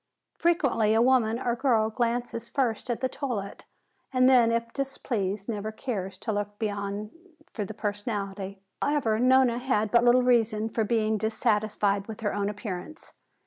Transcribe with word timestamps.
Frequently 0.39 0.95
a 0.95 0.99
woman 1.03 1.37
or 1.37 1.55
girl 1.55 1.91
glances 1.91 2.49
first 2.49 2.89
at 2.89 3.01
the 3.01 3.07
toilette, 3.07 3.65
and 4.11 4.27
then 4.27 4.51
if 4.51 4.73
displeased 4.73 5.47
never 5.47 5.71
cares 5.71 6.17
to 6.17 6.31
look 6.31 6.57
beyond 6.57 7.11
for 7.53 7.65
the 7.65 7.73
personality. 7.75 8.63
However, 8.81 9.19
Nona 9.19 9.59
had 9.59 9.91
but 9.91 10.03
little 10.03 10.23
reason 10.23 10.69
for 10.69 10.83
being 10.83 11.19
dissatisfied 11.19 12.07
with 12.07 12.21
her 12.21 12.33
own 12.33 12.49
appearance. 12.49 13.13